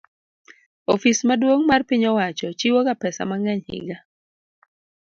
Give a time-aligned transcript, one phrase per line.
[0.93, 3.97] Ofis maduong' mar piny owacho chiwoga pesa mang'eny higa